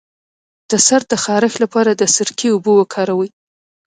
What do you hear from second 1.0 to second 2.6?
د خارښ لپاره د سرکې